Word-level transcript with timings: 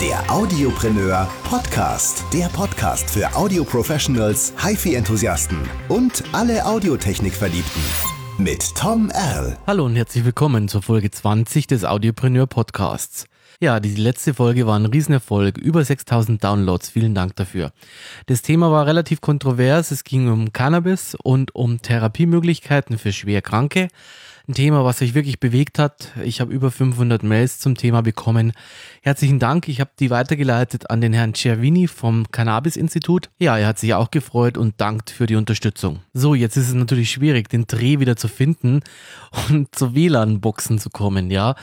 Der 0.00 0.30
Audiopreneur 0.30 1.28
Podcast. 1.42 2.22
Der 2.32 2.46
Podcast 2.46 3.10
für 3.10 3.34
Audio-Professionals, 3.34 4.54
HiFi-Enthusiasten 4.56 5.58
und 5.88 6.22
alle 6.30 6.64
Audiotechnik-Verliebten. 6.64 7.82
Mit 8.38 8.76
Tom 8.76 9.10
Erl. 9.10 9.58
Hallo 9.66 9.86
und 9.86 9.96
herzlich 9.96 10.24
willkommen 10.24 10.68
zur 10.68 10.82
Folge 10.82 11.10
20 11.10 11.66
des 11.66 11.84
Audiopreneur 11.84 12.46
Podcasts. 12.46 13.26
Ja, 13.58 13.80
die 13.80 13.96
letzte 13.96 14.34
Folge 14.34 14.68
war 14.68 14.78
ein 14.78 14.86
Riesenerfolg, 14.86 15.58
über 15.58 15.84
6000 15.84 16.44
Downloads, 16.44 16.90
vielen 16.90 17.16
Dank 17.16 17.34
dafür. 17.34 17.72
Das 18.26 18.42
Thema 18.42 18.70
war 18.70 18.86
relativ 18.86 19.20
kontrovers, 19.20 19.90
es 19.90 20.04
ging 20.04 20.28
um 20.28 20.52
Cannabis 20.52 21.16
und 21.20 21.56
um 21.56 21.82
Therapiemöglichkeiten 21.82 22.98
für 22.98 23.12
Schwerkranke 23.12 23.88
ein 24.48 24.54
Thema, 24.54 24.84
was 24.84 24.98
sich 24.98 25.14
wirklich 25.14 25.40
bewegt 25.40 25.78
hat. 25.78 26.12
Ich 26.24 26.40
habe 26.40 26.52
über 26.52 26.70
500 26.70 27.22
Mails 27.22 27.58
zum 27.58 27.76
Thema 27.76 28.02
bekommen. 28.02 28.52
Herzlichen 29.02 29.38
Dank. 29.38 29.68
Ich 29.68 29.80
habe 29.80 29.90
die 29.98 30.08
weitergeleitet 30.08 30.90
an 30.90 31.02
den 31.02 31.12
Herrn 31.12 31.34
Cervini 31.34 31.86
vom 31.86 32.30
Cannabis-Institut. 32.32 33.28
Ja, 33.38 33.58
er 33.58 33.66
hat 33.66 33.78
sich 33.78 33.92
auch 33.92 34.10
gefreut 34.10 34.56
und 34.56 34.80
dankt 34.80 35.10
für 35.10 35.26
die 35.26 35.36
Unterstützung. 35.36 36.00
So, 36.14 36.34
jetzt 36.34 36.56
ist 36.56 36.68
es 36.68 36.74
natürlich 36.74 37.10
schwierig, 37.10 37.50
den 37.50 37.66
Dreh 37.66 38.00
wieder 38.00 38.16
zu 38.16 38.28
finden 38.28 38.80
und 39.50 39.74
zu 39.74 39.94
WLAN-Boxen 39.94 40.78
zu 40.78 40.88
kommen, 40.88 41.30
ja. 41.30 41.54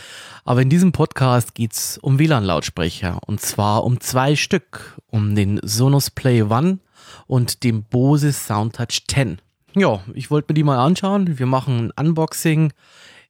Aber 0.44 0.62
in 0.62 0.70
diesem 0.70 0.92
Podcast 0.92 1.56
geht 1.56 1.74
es 1.74 1.98
um 1.98 2.20
WLAN-Lautsprecher 2.20 3.20
und 3.26 3.42
zwar 3.42 3.84
um 3.84 4.00
zwei 4.00 4.36
Stück. 4.36 5.00
Um 5.10 5.34
den 5.34 5.60
Sonos 5.64 6.12
Play 6.12 6.44
One 6.44 6.80
und 7.26 7.64
den 7.64 7.84
Bose 7.84 8.32
Soundtouch 8.32 9.04
10. 9.08 9.40
Ja, 9.76 10.02
ich 10.14 10.32
wollte 10.32 10.52
mir 10.52 10.56
die 10.56 10.64
mal 10.64 10.84
anschauen. 10.84 11.38
Wir 11.38 11.46
machen 11.46 11.92
ein 11.98 12.08
Unboxing. 12.08 12.72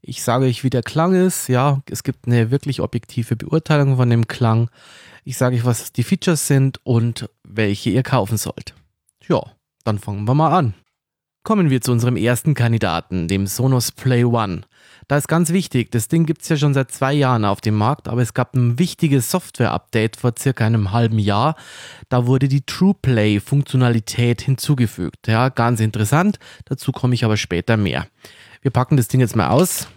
Ich 0.02 0.22
sage 0.22 0.46
euch, 0.46 0.64
wie 0.64 0.70
der 0.70 0.84
Klang 0.84 1.16
ist. 1.16 1.48
Ja, 1.48 1.82
es 1.90 2.04
gibt 2.04 2.28
eine 2.28 2.52
wirklich 2.52 2.82
objektive 2.82 3.36
Beurteilung 3.36 3.96
von 3.96 4.10
dem 4.10 4.28
Klang. 4.28 4.70
Ich 5.24 5.38
sage 5.38 5.56
euch, 5.56 5.66
was 5.66 5.92
die 5.92 6.04
Features 6.04 6.46
sind 6.46 6.80
und 6.84 7.28
welche 7.44 7.90
ihr 7.90 8.04
kaufen 8.04 8.38
sollt. 8.38 8.76
Ja, 9.28 9.42
dann 9.84 9.98
fangen 9.98 10.26
wir 10.26 10.36
mal 10.36 10.56
an. 10.56 10.76
Kommen 11.46 11.70
wir 11.70 11.80
zu 11.80 11.92
unserem 11.92 12.18
ersten 12.18 12.56
Kandidaten, 12.56 13.28
dem 13.28 13.46
Sonos 13.46 13.92
Play 13.92 14.24
One. 14.24 14.62
Da 15.08 15.18
ist 15.18 15.28
ganz 15.28 15.52
wichtig, 15.52 15.92
das 15.92 16.08
Ding 16.08 16.26
gibt 16.26 16.42
es 16.42 16.50
ja 16.50 16.58
schon 16.58 16.74
seit 16.74 16.90
zwei 16.90 17.14
Jahren 17.14 17.46
auf 17.46 17.62
dem 17.62 17.76
Markt, 17.76 18.08
aber 18.08 18.24
es 18.24 18.34
gab 18.34 18.56
ein 18.56 18.80
wichtiges 18.80 19.30
Software-Update 19.30 20.16
vor 20.16 20.34
circa 20.40 20.66
einem 20.66 20.92
halben 20.92 21.20
Jahr. 21.20 21.56
Da 22.10 22.26
wurde 22.26 22.48
die 22.48 22.66
TruePlay-Funktionalität 22.66 24.42
hinzugefügt. 24.42 25.28
Ja, 25.28 25.50
ganz 25.50 25.82
interessant. 25.82 26.40
Dazu 26.66 26.92
komme 26.92 27.14
ich 27.14 27.24
aber 27.24 27.38
später 27.38 27.78
mehr. 27.78 28.08
Wir 28.64 28.72
packen 28.72 28.98
das 28.98 29.08
Ding 29.08 29.20
jetzt 29.20 29.36
mal 29.36 29.50
aus. 29.50 29.88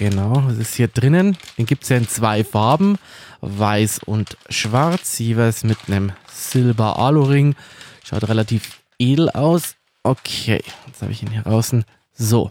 Genau, 0.00 0.48
es 0.50 0.58
ist 0.58 0.74
hier 0.74 0.88
drinnen. 0.88 1.38
Den 1.56 1.66
gibt 1.66 1.84
es 1.84 1.90
ja 1.90 1.96
in 1.96 2.08
zwei 2.08 2.42
Farben, 2.42 2.98
weiß 3.40 4.00
und 4.04 4.36
schwarz, 4.48 5.20
jeweils 5.20 5.62
mit 5.62 5.78
einem 5.86 6.10
Silber-Alu-Ring. 6.26 7.54
Schaut 8.02 8.28
relativ 8.28 8.82
edel 8.98 9.30
aus. 9.30 9.76
Okay, 10.04 10.60
jetzt 10.86 11.02
habe 11.02 11.12
ich 11.12 11.22
ihn 11.22 11.30
hier 11.30 11.42
draußen. 11.42 11.84
So, 12.12 12.50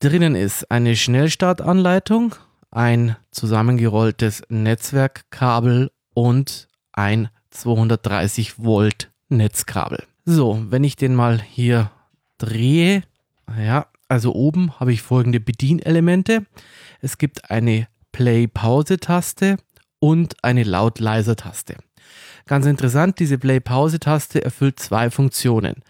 Drinnen 0.00 0.34
ist 0.34 0.70
eine 0.70 0.96
Schnellstartanleitung, 0.96 2.34
ein 2.70 3.16
zusammengerolltes 3.30 4.42
Netzwerkkabel 4.50 5.90
und 6.12 6.68
ein 6.92 7.30
230 7.50 8.62
Volt 8.62 9.10
Netzkabel. 9.30 10.04
So, 10.26 10.62
wenn 10.68 10.84
ich 10.84 10.96
den 10.96 11.14
mal 11.14 11.40
hier 11.40 11.90
drehe, 12.36 13.04
ja, 13.58 13.86
also 14.08 14.34
oben 14.34 14.78
habe 14.78 14.92
ich 14.92 15.00
folgende 15.00 15.40
Bedienelemente. 15.40 16.44
Es 17.00 17.16
gibt 17.16 17.50
eine 17.50 17.88
Play-Pause-Taste 18.12 19.56
und 19.98 20.36
eine 20.44 20.64
Laut-Leiser-Taste. 20.64 21.76
Ganz 22.44 22.66
interessant, 22.66 23.18
diese 23.18 23.38
Play-Pause-Taste 23.38 24.44
erfüllt 24.44 24.78
zwei 24.78 25.10
Funktionen 25.10 25.82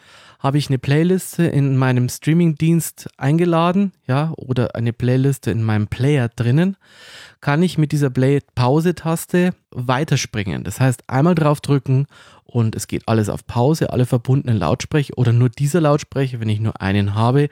habe 0.45 0.59
ich 0.59 0.69
eine 0.69 0.79
Playliste 0.79 1.47
in 1.47 1.79
meinem 1.79 2.11
Streamingdienst 2.11 3.09
eingeladen, 3.17 3.93
ja, 4.07 4.35
oder 4.37 4.75
eine 4.75 4.93
Playliste 4.93 5.51
in 5.51 5.63
meinem 5.63 5.87
Player 5.87 6.29
drinnen, 6.29 6.77
kann 7.41 7.63
ich 7.63 7.79
mit 7.79 7.93
dieser 7.93 8.11
Play-Pause-Taste 8.11 9.55
weiterspringen. 9.71 10.63
Das 10.63 10.81
heißt, 10.81 11.05
einmal 11.09 11.35
draufdrücken 11.35 12.07
und 12.45 12.77
es 12.77 12.89
geht 12.89 13.09
alles 13.09 13.31
auf 13.31 13.47
Pause, 13.47 13.91
alle 13.91 14.05
verbundenen 14.05 14.59
Lautsprecher 14.59 15.17
oder 15.17 15.33
nur 15.33 15.49
dieser 15.49 15.81
Lautsprecher, 15.81 16.41
wenn 16.41 16.51
ich 16.51 16.61
nur 16.61 16.79
einen 16.79 17.15
habe, 17.15 17.49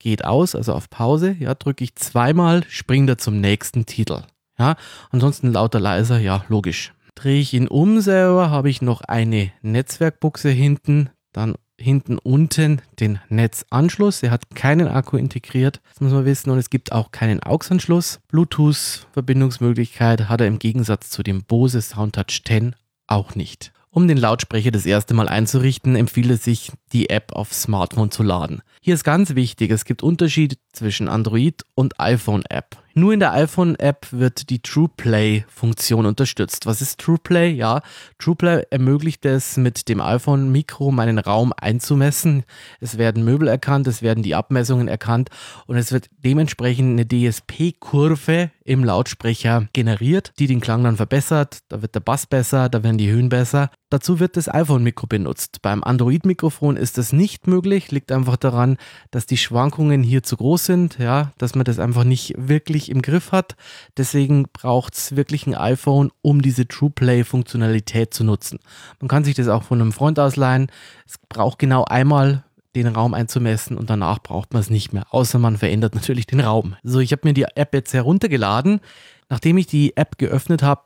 geht 0.00 0.24
aus, 0.24 0.56
also 0.56 0.72
auf 0.74 0.90
Pause, 0.90 1.36
ja, 1.38 1.54
drücke 1.54 1.84
ich 1.84 1.94
zweimal, 1.94 2.64
springt 2.68 3.08
er 3.08 3.18
zum 3.18 3.40
nächsten 3.40 3.86
Titel. 3.86 4.22
Ja, 4.58 4.74
ansonsten 5.10 5.52
lauter 5.52 5.78
leiser, 5.78 6.18
ja, 6.18 6.44
logisch. 6.48 6.92
Drehe 7.14 7.40
ich 7.40 7.54
ihn 7.54 7.68
um 7.68 8.00
selber, 8.00 8.50
habe 8.50 8.68
ich 8.68 8.82
noch 8.82 9.02
eine 9.02 9.52
Netzwerkbuchse 9.62 10.50
hinten, 10.50 11.10
dann 11.32 11.54
hinten 11.78 12.18
unten 12.18 12.80
den 13.00 13.18
Netzanschluss. 13.28 14.22
Er 14.22 14.30
hat 14.30 14.54
keinen 14.54 14.88
Akku 14.88 15.16
integriert, 15.16 15.80
das 15.90 16.00
muss 16.00 16.12
man 16.12 16.24
wissen. 16.24 16.50
Und 16.50 16.58
es 16.58 16.70
gibt 16.70 16.92
auch 16.92 17.10
keinen 17.10 17.42
AUX-Anschluss. 17.42 18.20
Bluetooth-Verbindungsmöglichkeit 18.28 20.28
hat 20.28 20.40
er 20.40 20.46
im 20.46 20.58
Gegensatz 20.58 21.10
zu 21.10 21.22
dem 21.22 21.44
Bose 21.44 21.82
Soundtouch 21.82 22.42
10 22.44 22.74
auch 23.06 23.34
nicht. 23.34 23.72
Um 23.94 24.08
den 24.08 24.16
Lautsprecher 24.16 24.70
das 24.70 24.86
erste 24.86 25.12
Mal 25.12 25.28
einzurichten, 25.28 25.96
empfiehlt 25.96 26.30
es 26.30 26.44
sich, 26.44 26.72
die 26.92 27.10
App 27.10 27.32
auf 27.32 27.52
Smartphone 27.52 28.10
zu 28.10 28.22
laden. 28.22 28.62
Hier 28.80 28.94
ist 28.94 29.04
ganz 29.04 29.34
wichtig, 29.34 29.70
es 29.70 29.84
gibt 29.84 30.02
Unterschiede 30.02 30.56
zwischen 30.72 31.08
Android 31.08 31.62
und 31.74 32.00
iPhone-App. 32.00 32.81
Nur 32.94 33.14
in 33.14 33.20
der 33.20 33.32
iPhone-App 33.32 34.08
wird 34.10 34.50
die 34.50 34.60
TruePlay-Funktion 34.60 36.04
unterstützt. 36.04 36.66
Was 36.66 36.82
ist 36.82 37.00
TruePlay? 37.00 37.50
Ja, 37.50 37.80
TruePlay 38.18 38.64
ermöglicht 38.70 39.24
es, 39.24 39.56
mit 39.56 39.88
dem 39.88 40.00
iPhone-Mikro 40.00 40.90
meinen 40.90 41.18
Raum 41.18 41.54
einzumessen. 41.56 42.44
Es 42.80 42.98
werden 42.98 43.24
Möbel 43.24 43.48
erkannt, 43.48 43.86
es 43.86 44.02
werden 44.02 44.22
die 44.22 44.34
Abmessungen 44.34 44.88
erkannt 44.88 45.30
und 45.66 45.76
es 45.76 45.92
wird 45.92 46.08
dementsprechend 46.22 47.00
eine 47.00 47.08
DSP-Kurve 47.08 48.50
im 48.64 48.84
Lautsprecher 48.84 49.68
generiert, 49.72 50.32
die 50.38 50.46
den 50.46 50.60
Klang 50.60 50.84
dann 50.84 50.96
verbessert. 50.96 51.58
Da 51.68 51.82
wird 51.82 51.94
der 51.94 52.00
Bass 52.00 52.26
besser, 52.26 52.68
da 52.68 52.82
werden 52.82 52.98
die 52.98 53.10
Höhen 53.10 53.28
besser. 53.28 53.70
Dazu 53.90 54.20
wird 54.20 54.36
das 54.36 54.48
iPhone-Mikro 54.48 55.06
benutzt. 55.06 55.60
Beim 55.60 55.84
Android-Mikrofon 55.84 56.76
ist 56.76 56.96
das 56.96 57.12
nicht 57.12 57.46
möglich, 57.46 57.90
liegt 57.90 58.10
einfach 58.10 58.36
daran, 58.36 58.78
dass 59.10 59.26
die 59.26 59.36
Schwankungen 59.36 60.02
hier 60.02 60.22
zu 60.22 60.36
groß 60.36 60.64
sind, 60.64 60.98
ja, 60.98 61.32
dass 61.38 61.54
man 61.54 61.64
das 61.64 61.78
einfach 61.78 62.04
nicht 62.04 62.34
wirklich 62.38 62.81
im 62.90 63.02
Griff 63.02 63.32
hat. 63.32 63.56
Deswegen 63.96 64.46
braucht 64.52 64.94
es 64.94 65.16
wirklich 65.16 65.46
ein 65.46 65.54
iPhone, 65.54 66.10
um 66.22 66.42
diese 66.42 66.66
TruePlay-Funktionalität 66.66 68.14
zu 68.14 68.24
nutzen. 68.24 68.58
Man 69.00 69.08
kann 69.08 69.24
sich 69.24 69.34
das 69.34 69.48
auch 69.48 69.62
von 69.62 69.80
einem 69.80 69.92
Freund 69.92 70.18
ausleihen. 70.18 70.68
Es 71.06 71.16
braucht 71.28 71.58
genau 71.58 71.84
einmal 71.84 72.44
den 72.74 72.86
Raum 72.86 73.14
einzumessen 73.14 73.76
und 73.76 73.90
danach 73.90 74.20
braucht 74.20 74.52
man 74.52 74.60
es 74.60 74.70
nicht 74.70 74.92
mehr, 74.92 75.04
außer 75.10 75.38
man 75.38 75.58
verändert 75.58 75.94
natürlich 75.94 76.26
den 76.26 76.40
Raum. 76.40 76.76
So, 76.82 77.00
ich 77.00 77.12
habe 77.12 77.28
mir 77.28 77.34
die 77.34 77.44
App 77.54 77.74
jetzt 77.74 77.92
heruntergeladen. 77.92 78.80
Nachdem 79.28 79.58
ich 79.58 79.66
die 79.66 79.96
App 79.96 80.18
geöffnet 80.18 80.62
habe, 80.62 80.84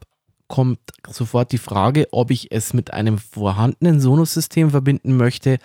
kommt 0.49 0.79
sofort 1.09 1.53
die 1.53 1.59
Frage, 1.59 2.09
ob 2.13 2.31
ich 2.31 2.53
es 2.53 2.73
mit 2.73 2.93
einem 2.93 3.19
vorhandenen 3.19 4.01
Sonos-System 4.01 4.71
verbinden 4.71 5.17
möchte 5.17 5.59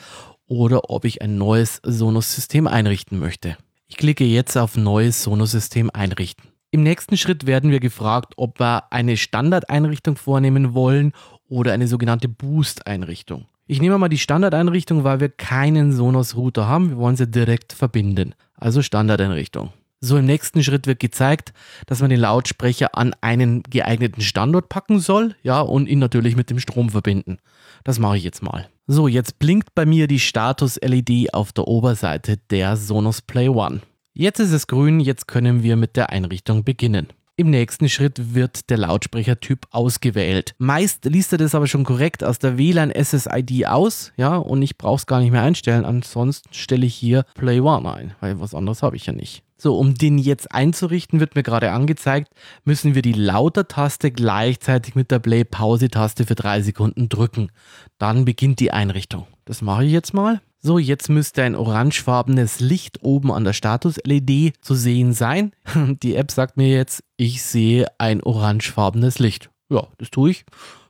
oder 0.47 0.89
ob 0.89 1.05
ich 1.05 1.21
ein 1.21 1.37
neues 1.37 1.79
Sonos-System 1.83 2.67
einrichten 2.67 3.19
möchte. 3.19 3.57
Ich 3.91 3.97
klicke 3.97 4.23
jetzt 4.23 4.57
auf 4.57 4.77
Neues 4.77 5.21
Sonos-System 5.21 5.89
einrichten. 5.93 6.45
Im 6.71 6.81
nächsten 6.81 7.17
Schritt 7.17 7.45
werden 7.45 7.71
wir 7.71 7.81
gefragt, 7.81 8.35
ob 8.37 8.57
wir 8.57 8.85
eine 8.89 9.17
Standardeinrichtung 9.17 10.15
vornehmen 10.15 10.73
wollen 10.73 11.11
oder 11.49 11.73
eine 11.73 11.89
sogenannte 11.89 12.29
Boost-Einrichtung. 12.29 13.47
Ich 13.67 13.81
nehme 13.81 13.97
mal 13.97 14.07
die 14.07 14.17
Standardeinrichtung, 14.17 15.03
weil 15.03 15.19
wir 15.19 15.27
keinen 15.27 15.91
Sonos-Router 15.91 16.69
haben. 16.69 16.91
Wir 16.91 16.97
wollen 16.97 17.17
sie 17.17 17.27
direkt 17.27 17.73
verbinden. 17.73 18.33
Also 18.55 18.81
Standardeinrichtung. 18.81 19.73
So 20.03 20.17
im 20.17 20.25
nächsten 20.25 20.63
Schritt 20.63 20.87
wird 20.87 20.99
gezeigt, 20.99 21.53
dass 21.85 22.01
man 22.01 22.09
den 22.09 22.19
Lautsprecher 22.19 22.97
an 22.97 23.13
einen 23.21 23.61
geeigneten 23.61 24.21
Standort 24.21 24.67
packen 24.67 24.99
soll, 24.99 25.35
ja, 25.43 25.61
und 25.61 25.87
ihn 25.87 25.99
natürlich 25.99 26.35
mit 26.35 26.49
dem 26.49 26.59
Strom 26.59 26.89
verbinden. 26.89 27.37
Das 27.83 27.99
mache 27.99 28.17
ich 28.17 28.23
jetzt 28.23 28.41
mal. 28.41 28.67
So, 28.87 29.07
jetzt 29.07 29.37
blinkt 29.37 29.75
bei 29.75 29.85
mir 29.85 30.07
die 30.07 30.19
Status-LED 30.19 31.35
auf 31.35 31.53
der 31.53 31.67
Oberseite 31.67 32.37
der 32.49 32.77
Sonos 32.77 33.21
Play 33.21 33.49
One. 33.49 33.81
Jetzt 34.13 34.39
ist 34.39 34.51
es 34.51 34.65
grün, 34.65 34.99
jetzt 34.99 35.27
können 35.27 35.61
wir 35.61 35.75
mit 35.75 35.95
der 35.95 36.09
Einrichtung 36.09 36.63
beginnen. 36.63 37.07
Im 37.37 37.49
nächsten 37.49 37.89
Schritt 37.89 38.35
wird 38.35 38.69
der 38.69 38.77
Lautsprechertyp 38.77 39.65
ausgewählt. 39.71 40.53
Meist 40.57 41.05
liest 41.05 41.31
er 41.31 41.37
das 41.37 41.55
aber 41.55 41.65
schon 41.65 41.85
korrekt 41.85 42.23
aus 42.23 42.39
der 42.39 42.57
WLAN 42.57 42.91
SSID 42.91 43.67
aus, 43.67 44.11
ja, 44.17 44.35
und 44.35 44.61
ich 44.61 44.77
brauche 44.77 44.97
es 44.97 45.05
gar 45.05 45.21
nicht 45.21 45.31
mehr 45.31 45.41
einstellen. 45.41 45.85
Ansonsten 45.85 46.53
stelle 46.53 46.85
ich 46.85 46.93
hier 46.93 47.23
Play 47.35 47.61
One 47.61 47.91
ein, 47.91 48.15
weil 48.19 48.39
was 48.39 48.53
anderes 48.53 48.83
habe 48.83 48.95
ich 48.95 49.05
ja 49.05 49.13
nicht. 49.13 49.43
So, 49.57 49.77
um 49.77 49.93
den 49.93 50.17
jetzt 50.17 50.51
einzurichten, 50.51 51.19
wird 51.19 51.35
mir 51.35 51.43
gerade 51.43 51.71
angezeigt, 51.71 52.33
müssen 52.63 52.95
wir 52.95 53.01
die 53.01 53.13
Lauter-Taste 53.13 54.11
gleichzeitig 54.11 54.95
mit 54.95 55.11
der 55.11 55.19
Play-Pause-Taste 55.19 56.25
für 56.25 56.35
drei 56.35 56.61
Sekunden 56.61 57.09
drücken. 57.09 57.51
Dann 57.97 58.25
beginnt 58.25 58.59
die 58.59 58.71
Einrichtung. 58.71 59.27
Das 59.45 59.61
mache 59.61 59.85
ich 59.85 59.91
jetzt 59.91 60.13
mal. 60.13 60.41
So, 60.63 60.77
jetzt 60.77 61.09
müsste 61.09 61.41
ein 61.41 61.55
orangefarbenes 61.55 62.59
Licht 62.59 62.99
oben 63.01 63.31
an 63.31 63.43
der 63.43 63.53
Status-LED 63.53 64.53
zu 64.61 64.75
sehen 64.75 65.11
sein. 65.11 65.53
Die 66.03 66.15
App 66.15 66.29
sagt 66.29 66.55
mir 66.55 66.67
jetzt, 66.67 67.03
ich 67.17 67.41
sehe 67.41 67.87
ein 67.97 68.21
orangefarbenes 68.21 69.17
Licht. 69.17 69.49
Ja, 69.71 69.87
das 69.97 70.11
tue 70.11 70.29
ich. 70.29 70.45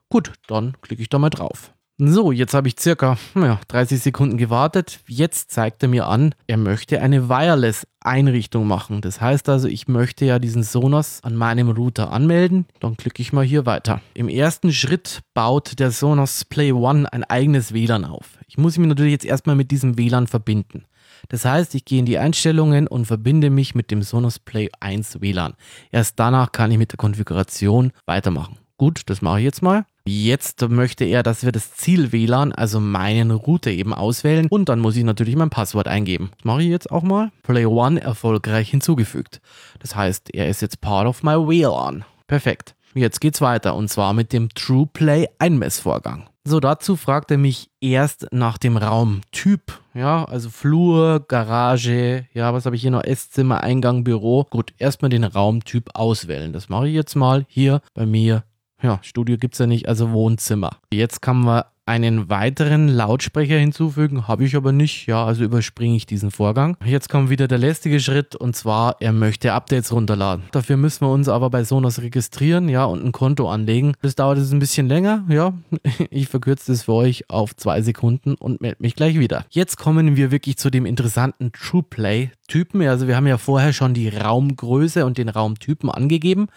Gut, 0.09 0.33
dann 0.47 0.75
klicke 0.81 1.01
ich 1.01 1.07
da 1.07 1.19
mal 1.19 1.29
drauf. 1.29 1.73
So, 2.03 2.31
jetzt 2.31 2.55
habe 2.55 2.67
ich 2.67 2.79
circa 2.79 3.15
ja, 3.35 3.59
30 3.67 4.01
Sekunden 4.01 4.37
gewartet. 4.37 5.01
Jetzt 5.07 5.51
zeigt 5.51 5.83
er 5.83 5.89
mir 5.89 6.07
an, 6.07 6.33
er 6.47 6.57
möchte 6.57 6.99
eine 6.99 7.29
Wireless-Einrichtung 7.29 8.65
machen. 8.65 9.01
Das 9.01 9.21
heißt 9.21 9.47
also, 9.49 9.67
ich 9.67 9.87
möchte 9.87 10.25
ja 10.25 10.39
diesen 10.39 10.63
Sonos 10.63 11.19
an 11.21 11.35
meinem 11.35 11.69
Router 11.69 12.11
anmelden. 12.11 12.65
Dann 12.79 12.97
klicke 12.97 13.21
ich 13.21 13.33
mal 13.33 13.45
hier 13.45 13.67
weiter. 13.67 14.01
Im 14.15 14.29
ersten 14.29 14.73
Schritt 14.73 15.19
baut 15.35 15.77
der 15.77 15.91
Sonos 15.91 16.43
Play 16.43 16.71
One 16.71 17.13
ein 17.13 17.23
eigenes 17.23 17.71
WLAN 17.71 18.05
auf. 18.05 18.39
Ich 18.47 18.57
muss 18.57 18.79
mich 18.79 18.87
natürlich 18.87 19.11
jetzt 19.11 19.25
erstmal 19.25 19.55
mit 19.55 19.69
diesem 19.69 19.95
WLAN 19.95 20.25
verbinden. 20.25 20.85
Das 21.29 21.45
heißt, 21.45 21.75
ich 21.75 21.85
gehe 21.85 21.99
in 21.99 22.07
die 22.07 22.17
Einstellungen 22.17 22.87
und 22.87 23.05
verbinde 23.05 23.51
mich 23.51 23.75
mit 23.75 23.91
dem 23.91 24.01
Sonos 24.01 24.39
Play 24.39 24.69
1 24.79 25.21
WLAN. 25.21 25.53
Erst 25.91 26.19
danach 26.19 26.51
kann 26.51 26.71
ich 26.71 26.79
mit 26.79 26.93
der 26.93 26.97
Konfiguration 26.97 27.91
weitermachen. 28.07 28.57
Gut, 28.77 29.03
das 29.05 29.21
mache 29.21 29.37
ich 29.37 29.45
jetzt 29.45 29.61
mal. 29.61 29.85
Jetzt 30.05 30.67
möchte 30.69 31.05
er, 31.05 31.23
dass 31.23 31.45
wir 31.45 31.51
das 31.51 31.73
Ziel 31.73 32.11
WLAN, 32.11 32.51
also 32.51 32.79
meinen 32.79 33.31
Router 33.31 33.71
eben 33.71 33.93
auswählen 33.93 34.47
und 34.49 34.69
dann 34.69 34.79
muss 34.79 34.95
ich 34.95 35.03
natürlich 35.03 35.35
mein 35.35 35.49
Passwort 35.49 35.87
eingeben. 35.87 36.31
Das 36.37 36.45
mache 36.45 36.63
ich 36.63 36.69
jetzt 36.69 36.91
auch 36.91 37.03
mal. 37.03 37.31
Play 37.43 37.65
One 37.65 38.01
erfolgreich 38.01 38.69
hinzugefügt. 38.69 39.41
Das 39.79 39.95
heißt, 39.95 40.33
er 40.33 40.49
ist 40.49 40.61
jetzt 40.61 40.81
part 40.81 41.07
of 41.07 41.23
my 41.23 41.33
WLAN. 41.33 42.03
Perfekt. 42.27 42.75
Jetzt 42.93 43.21
geht's 43.21 43.41
weiter 43.41 43.75
und 43.75 43.89
zwar 43.89 44.13
mit 44.13 44.33
dem 44.33 44.49
TruePlay 44.49 45.27
Einmessvorgang. 45.39 46.27
So, 46.43 46.59
dazu 46.59 46.95
fragt 46.95 47.29
er 47.29 47.37
mich 47.37 47.69
erst 47.81 48.27
nach 48.31 48.57
dem 48.57 48.75
Raumtyp. 48.75 49.79
Ja, 49.93 50.25
also 50.25 50.49
Flur, 50.49 51.23
Garage, 51.27 52.25
ja, 52.33 52.51
was 52.51 52.65
habe 52.65 52.75
ich 52.75 52.81
hier 52.81 52.89
noch? 52.89 53.03
Esszimmer, 53.03 53.61
Eingang, 53.61 54.03
Büro. 54.03 54.47
Gut, 54.49 54.73
erstmal 54.79 55.09
den 55.09 55.23
Raumtyp 55.23 55.91
auswählen. 55.93 56.51
Das 56.51 56.67
mache 56.67 56.87
ich 56.87 56.95
jetzt 56.95 57.15
mal 57.15 57.45
hier 57.47 57.81
bei 57.93 58.07
mir 58.07 58.43
ja, 58.81 58.99
Studio 59.01 59.37
gibt 59.37 59.55
es 59.55 59.59
ja 59.59 59.67
nicht, 59.67 59.87
also 59.87 60.11
Wohnzimmer. 60.11 60.77
Jetzt 60.91 61.21
kann 61.21 61.39
man 61.39 61.63
einen 61.85 62.29
weiteren 62.29 62.87
Lautsprecher 62.87 63.57
hinzufügen, 63.57 64.27
habe 64.27 64.45
ich 64.45 64.55
aber 64.55 64.71
nicht, 64.71 65.07
ja, 65.07 65.25
also 65.25 65.43
überspringe 65.43 65.95
ich 65.95 66.05
diesen 66.05 66.31
Vorgang. 66.31 66.77
Jetzt 66.85 67.09
kommt 67.09 67.29
wieder 67.29 67.47
der 67.47 67.57
lästige 67.57 67.99
Schritt 67.99 68.35
und 68.35 68.55
zwar, 68.55 68.97
er 68.99 69.13
möchte 69.13 69.53
Updates 69.53 69.91
runterladen. 69.91 70.45
Dafür 70.51 70.77
müssen 70.77 71.05
wir 71.05 71.11
uns 71.11 71.27
aber 71.27 71.49
bei 71.49 71.63
Sonos 71.63 72.01
registrieren, 72.01 72.69
ja, 72.69 72.85
und 72.85 73.03
ein 73.03 73.11
Konto 73.11 73.49
anlegen. 73.49 73.93
Das 74.01 74.15
dauert 74.15 74.37
jetzt 74.37 74.53
ein 74.53 74.59
bisschen 74.59 74.87
länger, 74.87 75.25
ja. 75.29 75.53
Ich 76.09 76.27
verkürze 76.27 76.71
das 76.71 76.83
für 76.83 76.93
euch 76.93 77.29
auf 77.29 77.55
zwei 77.55 77.81
Sekunden 77.81 78.35
und 78.35 78.61
melde 78.61 78.77
mich 78.79 78.95
gleich 78.95 79.17
wieder. 79.17 79.45
Jetzt 79.49 79.77
kommen 79.77 80.15
wir 80.15 80.31
wirklich 80.31 80.57
zu 80.57 80.69
dem 80.69 80.85
interessanten 80.85 81.51
TruePlay 81.51 82.31
Typen. 82.47 82.81
Also 82.81 83.07
wir 83.07 83.15
haben 83.15 83.27
ja 83.27 83.37
vorher 83.37 83.71
schon 83.71 83.93
die 83.93 84.09
Raumgröße 84.09 85.05
und 85.05 85.17
den 85.17 85.29
Raumtypen 85.29 85.89
angegeben. 85.89 86.47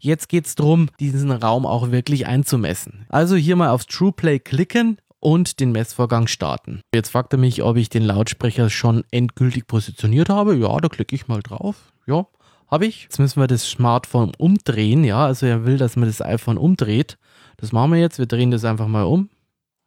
Jetzt 0.00 0.28
geht 0.28 0.46
es 0.46 0.56
darum, 0.56 0.88
diesen 0.98 1.30
Raum 1.30 1.64
auch 1.66 1.92
wirklich 1.92 2.26
einzumessen. 2.26 3.06
Also 3.08 3.36
hier 3.36 3.54
mal 3.54 3.70
aufs 3.70 3.86
TruePlay 3.86 4.40
klicken 4.40 4.65
und 5.20 5.60
den 5.60 5.72
Messvorgang 5.72 6.26
starten. 6.26 6.80
Jetzt 6.94 7.10
fragt 7.10 7.32
er 7.32 7.38
mich, 7.38 7.62
ob 7.62 7.76
ich 7.76 7.88
den 7.88 8.04
Lautsprecher 8.04 8.70
schon 8.70 9.04
endgültig 9.10 9.66
positioniert 9.66 10.28
habe. 10.28 10.54
Ja, 10.56 10.76
da 10.78 10.88
klicke 10.88 11.14
ich 11.14 11.28
mal 11.28 11.42
drauf. 11.42 11.92
Ja, 12.06 12.26
habe 12.68 12.86
ich. 12.86 13.04
Jetzt 13.04 13.18
müssen 13.18 13.40
wir 13.40 13.46
das 13.46 13.68
Smartphone 13.68 14.32
umdrehen. 14.38 15.04
Ja, 15.04 15.26
also 15.26 15.46
er 15.46 15.64
will, 15.64 15.78
dass 15.78 15.96
man 15.96 16.08
das 16.08 16.22
iPhone 16.22 16.58
umdreht. 16.58 17.18
Das 17.56 17.72
machen 17.72 17.92
wir 17.92 18.00
jetzt. 18.00 18.18
Wir 18.18 18.26
drehen 18.26 18.50
das 18.50 18.64
einfach 18.64 18.88
mal 18.88 19.04
um. 19.04 19.30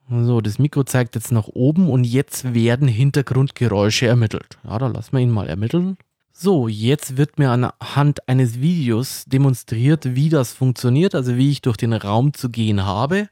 So, 0.09 0.41
das 0.41 0.57
Mikro 0.57 0.83
zeigt 0.83 1.13
jetzt 1.15 1.31
nach 1.31 1.47
oben 1.47 1.87
und 1.87 2.03
jetzt 2.03 2.55
werden 2.55 2.87
Hintergrundgeräusche 2.87 4.07
ermittelt. 4.07 4.57
Ja, 4.63 4.79
dann 4.79 4.93
lassen 4.93 5.11
wir 5.11 5.19
ihn 5.19 5.29
mal 5.29 5.47
ermitteln. 5.47 5.97
So, 6.31 6.67
jetzt 6.67 7.17
wird 7.17 7.37
mir 7.37 7.51
anhand 7.51 8.27
eines 8.27 8.59
Videos 8.59 9.25
demonstriert, 9.27 10.15
wie 10.15 10.29
das 10.29 10.53
funktioniert, 10.53 11.13
also 11.13 11.35
wie 11.35 11.51
ich 11.51 11.61
durch 11.61 11.77
den 11.77 11.93
Raum 11.93 12.33
zu 12.33 12.49
gehen 12.49 12.85
habe. 12.85 13.27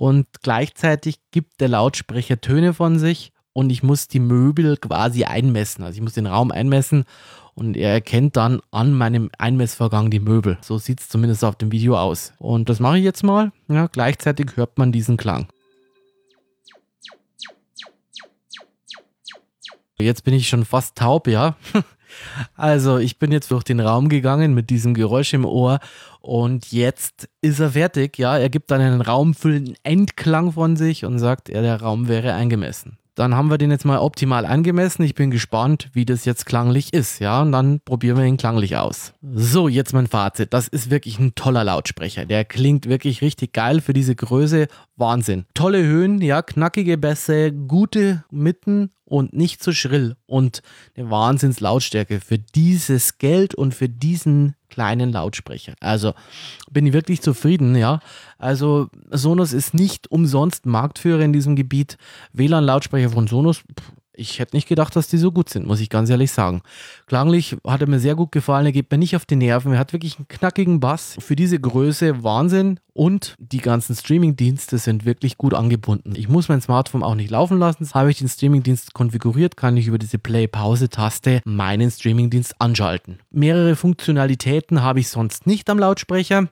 Und 0.00 0.26
gleichzeitig 0.42 1.16
gibt 1.30 1.60
der 1.60 1.68
Lautsprecher 1.68 2.40
Töne 2.40 2.72
von 2.72 2.98
sich 2.98 3.34
und 3.52 3.68
ich 3.68 3.82
muss 3.82 4.08
die 4.08 4.18
Möbel 4.18 4.78
quasi 4.78 5.24
einmessen. 5.24 5.84
Also 5.84 5.96
ich 5.96 6.00
muss 6.00 6.14
den 6.14 6.26
Raum 6.26 6.50
einmessen 6.50 7.04
und 7.52 7.76
er 7.76 7.92
erkennt 7.92 8.34
dann 8.34 8.62
an 8.70 8.94
meinem 8.94 9.30
Einmessvorgang 9.36 10.10
die 10.10 10.18
Möbel. 10.18 10.56
So 10.62 10.78
sieht 10.78 11.00
es 11.00 11.10
zumindest 11.10 11.44
auf 11.44 11.56
dem 11.56 11.70
Video 11.70 11.98
aus. 11.98 12.32
Und 12.38 12.70
das 12.70 12.80
mache 12.80 12.96
ich 12.96 13.04
jetzt 13.04 13.22
mal. 13.24 13.52
Ja, 13.68 13.88
gleichzeitig 13.88 14.56
hört 14.56 14.78
man 14.78 14.90
diesen 14.90 15.18
Klang. 15.18 15.48
Jetzt 19.98 20.24
bin 20.24 20.32
ich 20.32 20.48
schon 20.48 20.64
fast 20.64 20.96
taub, 20.96 21.26
ja. 21.26 21.56
Also, 22.54 22.98
ich 22.98 23.18
bin 23.18 23.32
jetzt 23.32 23.50
durch 23.50 23.64
den 23.64 23.80
Raum 23.80 24.08
gegangen 24.08 24.54
mit 24.54 24.70
diesem 24.70 24.94
Geräusch 24.94 25.34
im 25.34 25.44
Ohr 25.44 25.80
und 26.20 26.72
jetzt 26.72 27.28
ist 27.40 27.60
er 27.60 27.70
fertig. 27.70 28.18
Ja, 28.18 28.36
er 28.36 28.50
gibt 28.50 28.70
dann 28.70 28.80
einen 28.80 29.00
raumfüllenden 29.00 29.76
Endklang 29.82 30.52
von 30.52 30.76
sich 30.76 31.04
und 31.04 31.18
sagt, 31.18 31.48
ja, 31.48 31.62
der 31.62 31.80
Raum 31.80 32.08
wäre 32.08 32.34
eingemessen. 32.34 32.98
Dann 33.20 33.34
haben 33.34 33.50
wir 33.50 33.58
den 33.58 33.70
jetzt 33.70 33.84
mal 33.84 33.98
optimal 33.98 34.46
angemessen. 34.46 35.02
Ich 35.02 35.14
bin 35.14 35.30
gespannt, 35.30 35.90
wie 35.92 36.06
das 36.06 36.24
jetzt 36.24 36.46
klanglich 36.46 36.94
ist. 36.94 37.18
Ja, 37.18 37.42
und 37.42 37.52
dann 37.52 37.80
probieren 37.84 38.16
wir 38.16 38.24
ihn 38.24 38.38
klanglich 38.38 38.78
aus. 38.78 39.12
So, 39.20 39.68
jetzt 39.68 39.92
mein 39.92 40.06
Fazit. 40.06 40.54
Das 40.54 40.68
ist 40.68 40.90
wirklich 40.90 41.18
ein 41.18 41.34
toller 41.34 41.64
Lautsprecher. 41.64 42.24
Der 42.24 42.46
klingt 42.46 42.88
wirklich 42.88 43.20
richtig 43.20 43.52
geil 43.52 43.82
für 43.82 43.92
diese 43.92 44.14
Größe. 44.14 44.68
Wahnsinn. 44.96 45.44
Tolle 45.52 45.82
Höhen, 45.82 46.22
ja, 46.22 46.40
knackige 46.40 46.96
Bässe, 46.96 47.52
gute 47.52 48.24
Mitten 48.30 48.90
und 49.10 49.32
nicht 49.32 49.60
zu 49.60 49.72
so 49.72 49.74
schrill 49.74 50.16
und 50.26 50.62
eine 50.96 51.10
Wahnsinnslautstärke 51.10 52.20
für 52.20 52.38
dieses 52.38 53.18
Geld 53.18 53.56
und 53.56 53.74
für 53.74 53.88
diesen 53.88 54.54
kleinen 54.68 55.10
Lautsprecher. 55.10 55.74
Also 55.80 56.14
bin 56.70 56.86
ich 56.86 56.92
wirklich 56.92 57.20
zufrieden, 57.20 57.74
ja. 57.74 57.98
Also 58.38 58.88
Sonos 59.10 59.52
ist 59.52 59.74
nicht 59.74 60.10
umsonst 60.12 60.64
Marktführer 60.64 61.22
in 61.22 61.32
diesem 61.32 61.56
Gebiet. 61.56 61.98
WLAN-Lautsprecher 62.34 63.10
von 63.10 63.26
Sonos, 63.26 63.62
ich 64.12 64.38
hätte 64.38 64.56
nicht 64.56 64.68
gedacht, 64.68 64.94
dass 64.96 65.08
die 65.08 65.18
so 65.18 65.32
gut 65.32 65.48
sind, 65.48 65.66
muss 65.66 65.80
ich 65.80 65.88
ganz 65.88 66.10
ehrlich 66.10 66.32
sagen. 66.32 66.62
Klanglich 67.06 67.56
hat 67.66 67.80
er 67.80 67.88
mir 67.88 68.00
sehr 68.00 68.14
gut 68.14 68.32
gefallen, 68.32 68.66
er 68.66 68.72
geht 68.72 68.90
mir 68.90 68.98
nicht 68.98 69.16
auf 69.16 69.24
die 69.24 69.36
Nerven, 69.36 69.72
er 69.72 69.78
hat 69.78 69.92
wirklich 69.92 70.18
einen 70.18 70.28
knackigen 70.28 70.80
Bass. 70.80 71.16
Für 71.20 71.36
diese 71.36 71.58
Größe 71.58 72.22
Wahnsinn 72.22 72.80
und 72.92 73.34
die 73.38 73.58
ganzen 73.58 73.94
Streaming-Dienste 73.94 74.78
sind 74.78 75.04
wirklich 75.04 75.38
gut 75.38 75.54
angebunden. 75.54 76.14
Ich 76.16 76.28
muss 76.28 76.48
mein 76.48 76.60
Smartphone 76.60 77.02
auch 77.02 77.14
nicht 77.14 77.30
laufen 77.30 77.58
lassen. 77.58 77.88
Habe 77.94 78.10
ich 78.10 78.18
den 78.18 78.28
Streaming-Dienst 78.28 78.94
konfiguriert, 78.94 79.56
kann 79.56 79.76
ich 79.76 79.86
über 79.86 79.98
diese 79.98 80.18
Play-Pause-Taste 80.18 81.40
meinen 81.44 81.90
Streaming-Dienst 81.90 82.56
anschalten. 82.58 83.20
Mehrere 83.30 83.76
Funktionalitäten 83.76 84.82
habe 84.82 85.00
ich 85.00 85.08
sonst 85.08 85.46
nicht 85.46 85.70
am 85.70 85.78
Lautsprecher. 85.78 86.48